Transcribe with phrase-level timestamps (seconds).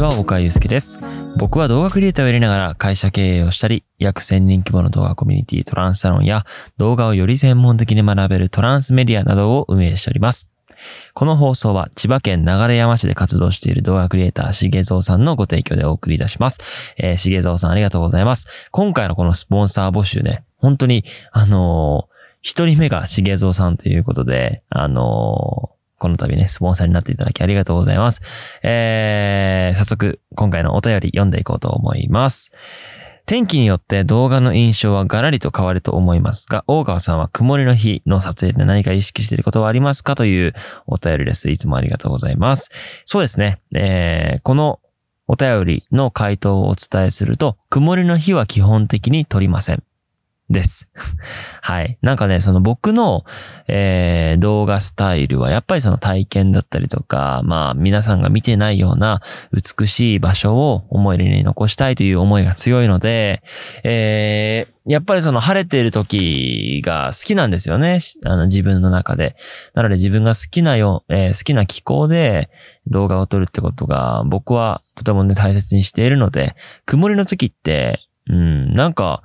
[0.00, 0.96] ちは、岡祐介です。
[1.36, 6.46] 僕は動画クリエイターをやりながら会社経営をしたり、約1000人規模の動画コミュニティトランスサロンや
[6.78, 10.48] 動画をより専門的に学べるトランスメディアなどを運営しております。
[11.12, 16.60] この放送は千葉県流山市で活動している動画クリエイター、しげぞうさんのご提供でお送りいたします。
[16.96, 18.46] えー、しげぞうさんありがとうございます。
[18.70, 22.10] 今回のこのスポンサー募集ね、本当に、あのー
[22.42, 28.22] 一人目がしげぞうさんということで、あのーこの度ね、スポンサーになっていただきありがとうございます。
[28.62, 32.50] えー、早速、今回のお便り読んでいこうと思います。
[33.26, 40.54] 天気によって動画の印象はガラリと変わると思いますが、大川さんは曇りの日の撮影で何か意識していることはありますかという
[40.86, 41.50] お便りです。
[41.50, 42.70] いつもありがとうございます。
[43.04, 43.60] そうですね。
[43.74, 44.80] えー、この
[45.28, 49.84] お便りの回答をお伝えすると、曇りの日は基本的に撮りません。
[50.50, 50.88] です。
[51.62, 51.96] はい。
[52.02, 53.24] なんかね、その僕の、
[53.68, 63.42] えー、動画スタイルはやっぱりその体験だったりとか、まあ皆さんが見てないような美しい場所を思い出に残したいという思いが強いので、
[63.84, 68.00] えー、やっぱりその晴れている時が好きなんですよね。
[68.24, 69.36] あの自分の中で。
[69.74, 72.50] なので自分が好きなよ、えー好きな気候で
[72.88, 79.22] 動画を撮るってことが僕はとてもね大切にしているので、曇りの時って、うん、なんか、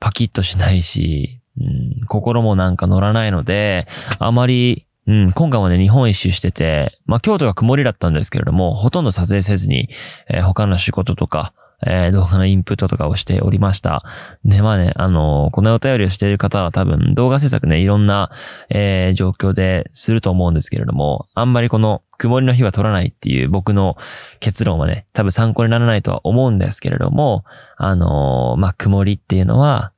[0.00, 3.86] パキッとしないし、うん、心もなんか乗らないので、
[4.18, 9.88] あまり、うん、今回もね、日本一周してて、まあ、京都が曇りだったんですけれども、ほとんど撮影せずに、
[10.28, 11.54] えー他の仕事とか、
[11.86, 14.02] えー動画のインプットとかをしておりました。
[14.44, 18.30] で、まあね、あのーこのお便りをしている方は多分動画制作ね、いろんな、
[18.70, 23.96] えー状況ですると思うんですけれども、あんまりこの曇りの日は取らないっていう僕の
[24.40, 27.44] 結論はね、多分参考にならないとは思うんですけれども、
[27.76, 29.92] あのーまあ、曇りっていうのは、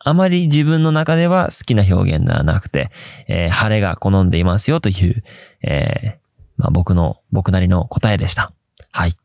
[0.00, 2.90] あまり自分の中では好きな表現ではなくて、
[3.26, 5.22] えー晴れが好んでいますよという、
[5.62, 8.52] えーまあ、僕の、僕なりの答えでした。
[8.90, 9.16] はい。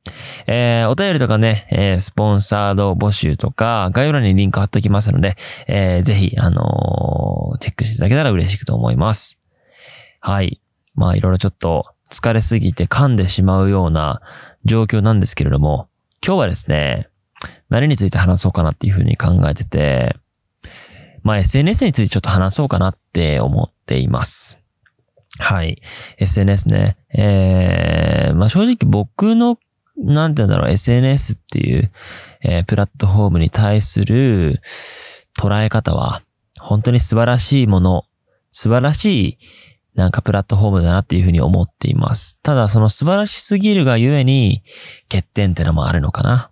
[0.47, 5.37] えーお便りとかね、えースポンサード募集とか、概要欄にリンク貼っておきますので、
[5.67, 9.39] えーぜひ、あのーチェックしていただけたら嬉しくと思います。
[10.19, 10.59] はい。
[10.95, 14.21] まあ、いろいろちょっと疲れすぎて噛んでしまうような
[14.65, 15.87] 状況なんですけれども、
[16.25, 17.09] 今日はですね、
[17.69, 20.15] 何について話そうかなっていうふうに考えてて、
[21.23, 24.59] まあ SNS についてちょっと話そうかなって思っています。
[25.39, 25.81] はい。
[26.17, 26.97] SNS ね。
[27.13, 29.57] えー、まあ正直僕の、
[29.97, 31.91] なんて言うんだろう、SNS っていう、
[32.43, 34.61] えープラットフォームに対する
[35.37, 36.21] 捉え方は、
[36.59, 38.05] 本当に素晴らしいもの、
[38.51, 39.37] 素晴らしい、
[39.95, 42.39] なんかプラットフォームだなっていうふうに思っています。
[42.41, 44.63] ただその素晴らしすぎるがゆえに、
[45.09, 46.51] 欠点ってのもあるのかな。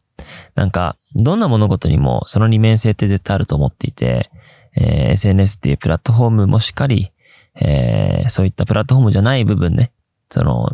[0.55, 4.31] なんか、どんな物事にもその二面性って絶対あると思っていて、
[4.75, 7.10] えー SNS っていうプラットフォームもしっかり、
[7.55, 9.91] えーそういったプラットフォームじゃない部分ね、
[10.29, 10.69] その、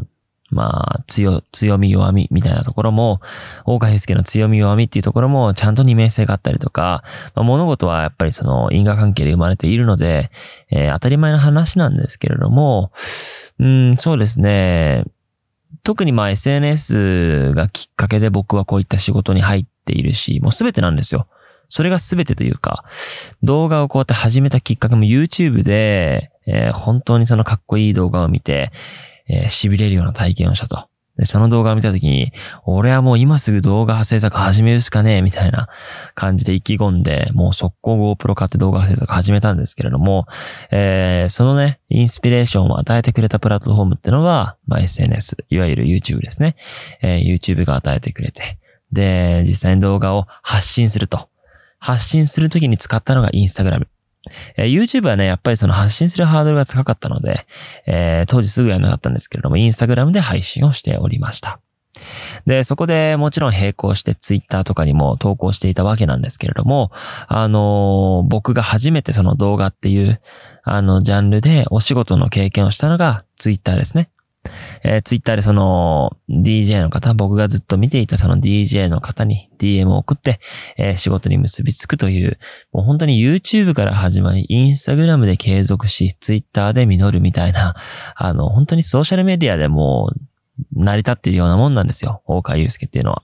[0.49, 3.19] まあ、強、強み弱みみたいなところも、
[3.65, 7.03] 大川祐介の強み弱みっていうところもちゃんと二面性があったりとか、
[7.35, 10.31] まあ、物事はやっぱりその因果関係で生まれているので、
[10.71, 12.91] えー当たり前の話なんですけれども、
[13.59, 15.03] うん、そうですね。
[15.83, 21.27] 特にまあ SNS がきっかけで僕はこういった仕事に入っているし、もうすべてなんですよ。
[21.69, 22.83] それがすべてというか、
[23.43, 28.71] 動画をこうやって始めたきっかけも YouTube で、えー本当にそのかっこいい動画を見て、
[29.27, 30.87] えー痺れるような体験をしたと。
[31.17, 32.31] で、その動画を見たときに、
[32.65, 35.67] 俺はもう今すぐ動画制作始めるしかねえ、みたいな
[36.13, 40.27] 感じで意気込んで、もう速攻 GoPro 買って動画制作始めたんですけれども、
[40.71, 46.55] えーそのね、インスピレーションを与えてくれたプラットフォームってのは、まあ、SNS、いわゆる YouTube ですね。
[47.01, 48.59] えー YouTube が与えてくれて。
[48.91, 51.29] で、実際に動画を発信すると。
[51.79, 53.87] 発信するときに使ったのが Instagram。
[54.57, 57.45] えー YouTube はね、やっぱりその発信するハードルが高かったので、
[57.85, 61.59] えー当時すぐやらなかったんですけれども、Instagram で配信をしておりました。
[62.45, 66.91] で、そこでもちろん並行して Twitter とかにも投稿していたわけなんですけれども、
[67.27, 70.21] あのー僕が初めてその動画っていう、
[70.63, 74.09] あの、ジャンルでお仕事の経験をしたのが Twitter ですね。
[74.83, 80.39] えー、ツイッターでその DJ の方、僕がずっと見ていたその DJ の方に DM を送って、
[80.77, 82.37] えー仕事に結びつくという、
[82.71, 87.75] もう本当に YouTube から始まり、Instagram で継続し、Twitter で実るみたいな、
[88.15, 90.11] あの、本当にソーシャルメディアでも
[90.73, 92.21] 成り立っているようなもんなんですよ。
[92.25, 93.23] 大川祐介っていうのは。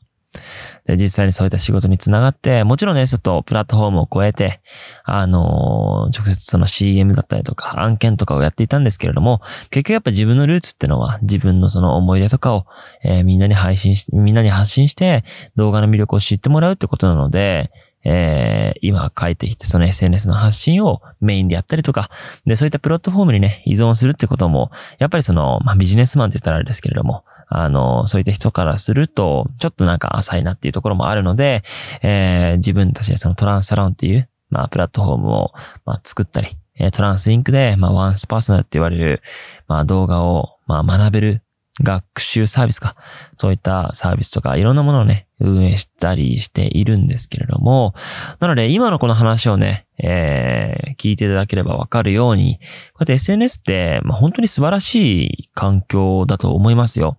[0.86, 4.62] で、実際にそういった仕事につながって、もちろんね、ちょっとプラットフォームを超えて、
[5.06, 12.66] あのー直接その CM だったりとか案件とかをやっていたんですけれども、結局やっぱ自分のルーツってのは自分のその思い出とかを、
[13.04, 15.24] えーみんなに配信し、みんなに発信して
[15.56, 17.72] 動画の魅力を知ってもらうってことなので、
[18.04, 22.10] えー今書いてきてその SNS の発信をメインでやったりとか、
[22.46, 31.64] で、そういったプラットフォームにね、依存するってことも、やっぱりその、まあビジネスマンって言ったらあれですけれども、あの、そういった人からすると、ちょっとなんか浅いなっていうところもあるので、
[32.02, 35.52] えー、自分たちでそのトランスサロンっていう、まあ、プラットフォームを、
[35.86, 39.22] まあ、作ったり、えトランスインクで、まあ、ワンスパーソナルって言われる、
[39.68, 41.42] まあ、動画を、まあ、学べる
[41.82, 42.96] 学習サービスか。
[43.38, 47.96] そういったサービスとかいろんなものをね、運営したりしているんですけれども、
[48.40, 52.60] なので今のこの話をね、えー、聞いていただければわかるように、
[52.94, 57.18] こうやって SNS って、まあ、本当に素晴らしい環境だと思いますよ。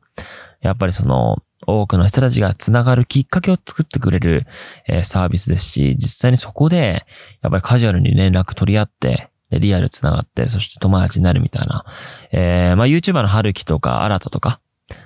[0.60, 4.46] やっぱりその、多くの人たちが繋がるきっかけを作ってくれる、
[4.86, 7.06] えー、サービスですし、実際にそこで、
[7.42, 11.84] やっぱりカジュアルに連絡取り合って、リアル繋がって、そして友達になるみたいな。
[12.32, 14.60] えー、まあ YouTuber の春樹とか、新たとか、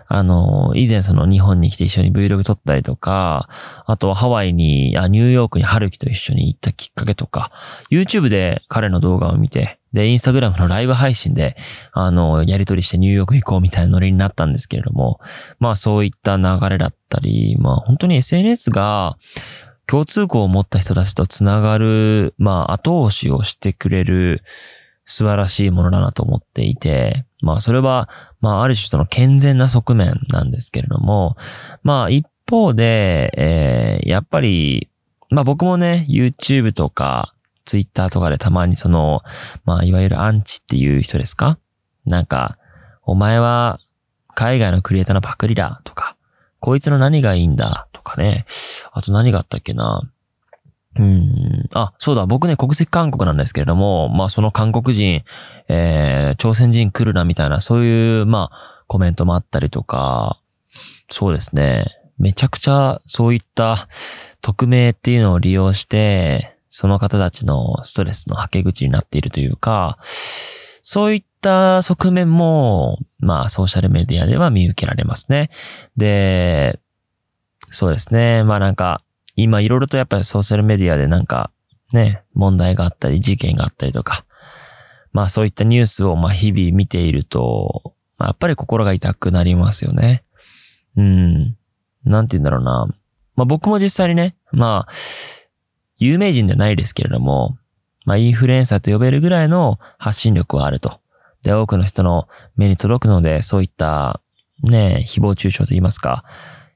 [0.08, 3.48] あの、以前その日本に来て一緒に Vlog 撮ったりとか、
[3.86, 7.52] あとはハワイに、あニューヨークに春樹と一緒に行ったきっかけとか、
[7.90, 11.56] YouTube で彼の動画を見て、で、インスタグラムのライブ配信で、
[11.92, 15.20] あの、やりとりしてニューヨーク行こうみたいなノリになったんですけれども、
[15.58, 19.16] まあそういった流れだったり、まあ本当に SNS が、
[19.88, 24.42] 共通項を持った人たちとつながる、まあ、後押しをしてくれる
[25.06, 28.10] 素晴らしいものだなと思っていて、まあ、それは、
[28.42, 31.38] まあ、ある種その健全な側面なんですけれども、
[31.82, 34.90] まあ、一方で、えー、やっぱり、
[35.30, 37.34] まあ僕もね、YouTube とか、
[37.68, 39.20] Twitter とかでたまにその、
[39.66, 41.58] まあ、いわゆるアンチっていう人ですか？
[42.06, 42.56] なんか、
[43.04, 43.78] お前は
[44.34, 46.16] 海外のクリエイターのパクリだとか、
[46.60, 48.46] こいつの何がいいんだとかね。
[48.92, 50.10] あと何があったっけな？
[50.96, 51.68] うん。
[51.74, 52.26] あ、そうだ。
[52.26, 55.22] 僕ね、国籍韓国なんですけれども、まあその韓国人、
[55.68, 60.40] えー、朝鮮人来るなみたいな、そういう、まあ、コメントもあったりとか、
[61.10, 61.94] そうですね。
[62.18, 63.88] めちゃくちゃそういった
[64.40, 69.98] 匿名っていうのを利用して、その方たちのストレスの吐け口になっているというか、
[70.84, 75.50] そういった側面も、まあ、ソーシャルメディアでは見受けられますね。
[75.96, 76.78] で、
[77.72, 78.44] そうですね。
[78.44, 79.02] まあなんか、
[79.34, 81.50] 今いろいろとやっぱりソーシャルメディアでなんか、
[81.92, 84.24] ね、問題があったり、事件があったりとか、
[85.10, 90.22] まあそういったニュースをまあ日々見ていると、まあ、やっぱり心が痛くなりますよね。
[90.96, 91.56] うん。
[92.04, 92.86] なんて言うんだろうな。
[93.34, 94.92] まあ僕も実際にね、まあ、
[95.98, 97.58] 有名人ではないですけれども、
[98.04, 101.00] まあ、インフルエンサーと呼べるぐらいの発信力はあると。
[101.42, 104.20] で、多くの人の目に届くので、そういった、
[104.62, 106.24] ね、誹謗中傷と言いますか、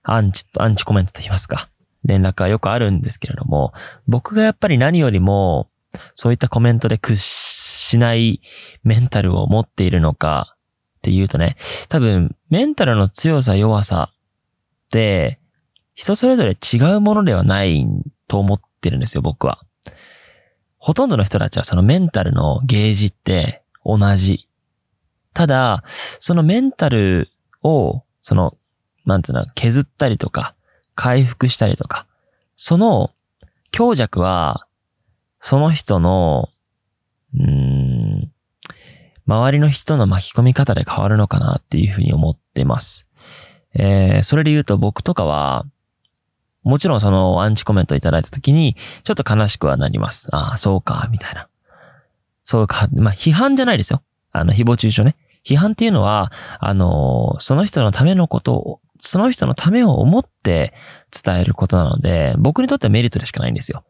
[0.03, 1.69] アンチ、アンチコメントと言いますか、
[2.05, 3.73] 連絡はよくあるんですけれども、
[4.07, 5.69] 僕がやっぱり何よりも、
[6.15, 8.41] そういったコメントで屈しない
[8.83, 10.57] メンタルを持っているのか
[10.99, 11.57] っていうとね、
[11.89, 15.39] 多分、メンタルの強さ弱さって、
[15.95, 17.87] 人それぞれ違うものではない
[18.29, 19.61] と思っってるんですよ、僕は。
[20.79, 24.49] ほとんどの人たちはそのメンタルのゲージって同じ。
[25.33, 25.85] ただ、
[26.19, 27.31] そのメンタル
[27.63, 28.57] を、その、
[29.07, 30.57] なんていうの、削ったりとか、
[30.97, 32.07] 回復したりとか、
[32.57, 33.13] その
[33.71, 34.67] 強弱は、
[35.41, 36.51] その人の、
[37.39, 38.31] うん、
[39.27, 43.07] 周りの人の巻き込み方で変わるのかなっていうふうに思ってます。
[43.75, 45.65] えー、それで言うと僕とかは、
[46.63, 50.29] もちろんそのアンチコメントいただいたときに、ちょっと悲しくはなります。
[50.35, 51.49] ああ、そうか、みたいな。
[52.45, 52.89] そうか。
[52.93, 54.03] まあ、批判じゃないですよ。
[54.33, 55.17] あの、誹謗中傷ね。
[55.45, 60.73] 批判っていうのは、あの、その人のためのことを、その人のためを思って
[61.11, 63.85] 伝えることなので、僕にとってはメリットでしかないんですよ。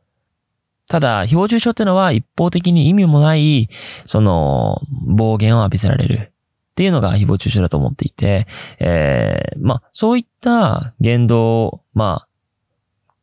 [0.89, 3.69] ただ、誹謗中傷っていうのは一方的に意味もない、
[4.07, 6.33] その、暴言を浴びせられる。
[6.73, 8.47] っていうのが誹謗中傷だと思っていて、
[8.79, 12.29] えー、まあ、そういった言動を、まあ、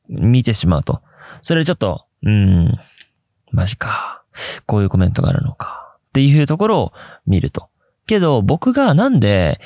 [0.10, 1.02] 見てしまうと。
[1.42, 2.78] それちょっと、うん、
[3.52, 4.24] マジか。
[4.66, 5.98] こういうコメントがあるのか。
[6.10, 6.94] っていうところを
[7.26, 7.70] 見ると。
[8.08, 9.60] けど、僕がなんで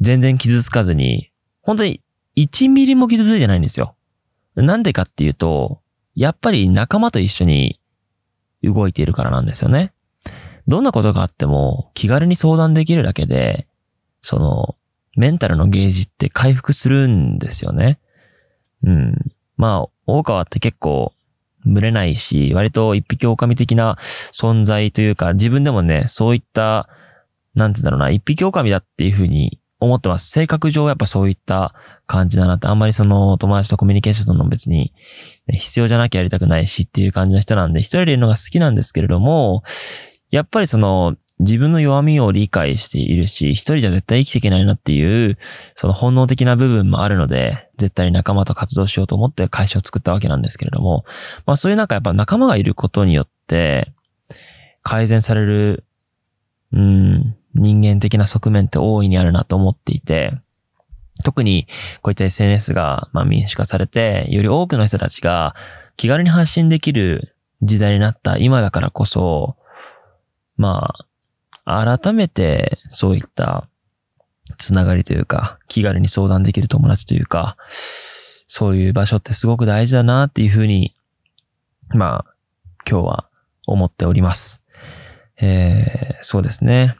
[0.00, 1.30] 全然傷つかずに、
[1.62, 2.02] 本当に
[2.36, 3.94] 1ミリも傷ついてないんですよ。
[4.56, 5.82] なんでかっていうと、
[6.14, 7.80] やっぱり仲間と一緒に
[8.62, 9.92] 動いているからなんですよね。
[10.66, 13.66] どんなことがあっても気軽に相談できるだけで、
[14.22, 14.76] その、
[15.16, 17.98] メンタルのゲージって回復するんですよね。
[18.84, 19.14] うん。
[19.60, 21.12] まあ、大川って結構、
[21.66, 23.98] 群れないし、割と一匹狼的な
[24.32, 26.88] 存在というか、自分でもね、そういった、
[27.54, 30.30] なんて言うんだろうな、一匹狼だっていうふうに思ってます。
[30.30, 31.74] 性格上やっぱそういった
[32.06, 34.94] 感じだなって、あんまりその友達とコミュニケーションの別に、
[35.46, 39.62] ね、必要じゃなきゃやりたくないしっていう感じの人なんで、一人でいるのが好きなんですけれども、
[40.30, 45.38] やっぱりその、自分の弱みを理解しているし、一人じゃ絶対生きていけないなっていう、
[45.74, 51.04] その本能的な部分もあるので、絶対に仲間と活動しようと思って会社を作ったわけなんですけれども、
[51.46, 53.90] まあそういうなんかやっぱ仲間がいることによって、
[54.82, 55.84] 改善される、
[56.72, 60.34] うん、人間的な側面って大いにあるなと思っていて、
[61.24, 61.66] 特に
[62.02, 65.54] こういった SNS がまあ民主化されて、より多くの人たちが
[65.96, 69.56] 気軽に発信できる時代になった今だからこそ、
[70.56, 71.06] まあ、
[71.64, 73.68] 改めてそういった
[74.58, 77.56] つながりというか、気軽に相談できる友達というか、
[78.48, 80.94] そういう場所ってすごく大事だなっていうふうに、
[81.90, 82.34] まあ、
[82.88, 83.28] 今日は
[83.66, 84.60] 思っております。
[85.40, 86.96] えー、そうですね。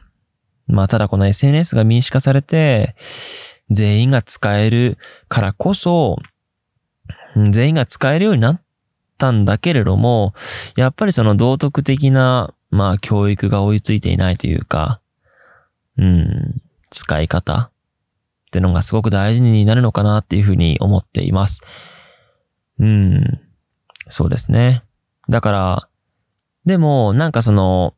[0.67, 2.95] まあ、ただこの SNS が民主化されて、
[3.69, 6.17] 全員が使えるからこそ、
[7.35, 8.61] 全員が使えるようになっ
[9.17, 10.33] たんだけれども、
[10.75, 15.01] やっぱりその道徳的な、まあ、教育が追いついていないというか、
[15.97, 17.71] うん、使い方っ
[18.51, 21.61] てのがすごく大事になるのかなっていうふうに思っています。
[22.79, 23.39] うん、
[24.09, 24.83] そうですね。
[25.29, 25.87] だから、
[26.65, 27.93] でも、なんかその、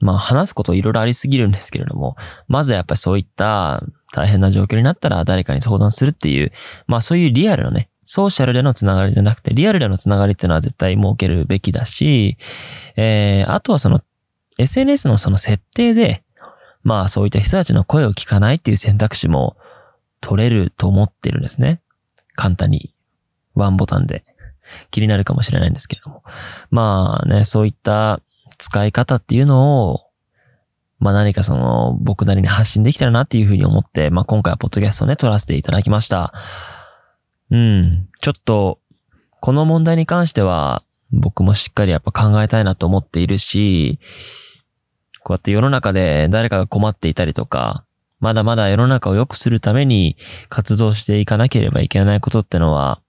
[0.00, 3.82] まあ話すこといろいろありすぎるんですけれども、まずはやっぱりそういった
[4.12, 6.52] 大変な状況になったら誰かに相談するっていう、
[6.86, 12.38] まあそういうリアルのね、ソーシャルでのつながりじゃなくて、リアルでのつながりっていうのは絶対設けるべきだし、
[12.96, 14.00] えー、あとはその
[14.56, 16.22] SNS のその設定で、
[16.82, 19.58] まあそういった人たちの声を聞かないっていう選択肢も
[20.22, 21.82] 取れると思ってるんですね。
[22.34, 22.94] 簡単に。
[23.54, 24.24] ワンボタンで。
[24.90, 26.22] 気になるかもしれないんですけれども。
[26.70, 28.22] まあね、そういった
[28.56, 30.06] 使い方っていうのを、
[30.98, 36.32] まあ何かその僕なりに発信できたらなっていうふうに思って、まあ今回はポッドキャストをね、撮らせていただきました。
[37.50, 38.08] うん。
[38.20, 38.78] ちょっと、
[39.40, 43.98] この問題に関しては、僕もしっかりやっぱ考えたいなと思っているし、
[45.24, 47.84] こうやって世の中で誰かが困っていたりとか、
[48.20, 50.16] まだまだ世の中を良くするために
[50.48, 53.00] 活動していかなければいけないことってのは、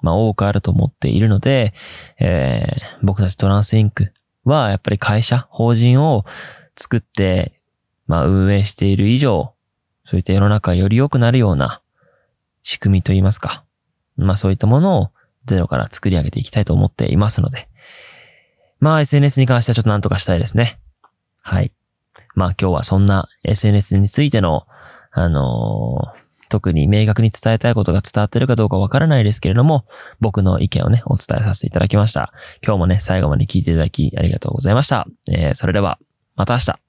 [0.00, 1.74] まあ多くあると思っているので、
[2.18, 4.12] えー、僕たちトランスインク
[4.44, 6.24] はやっぱり会社、法人を
[6.76, 7.52] 作って、
[8.06, 9.52] まあ運営している以上、
[10.04, 11.82] そういった世の中より良くなるような
[12.66, 13.64] 仕組みといいますか。
[14.16, 15.10] まあそういったものを
[15.46, 17.68] ゼロから作り上げていきたいと思っていますので。
[18.80, 20.80] まあ SNS に関してはちょっと何とかしたいですね。
[21.42, 21.72] はい。
[22.34, 24.66] まあ今日はそんな SNS についての、
[25.12, 29.86] あのー、特に明確に伝えたいことが伝わってるかどうかわからないですけれども、
[30.18, 32.32] 僕の意見をね、お伝えさせていただきました。
[32.64, 35.06] 今日もね、最後まで聞いていただきありがとうございました。
[35.30, 36.00] えー、それでは、
[36.34, 36.85] また明日。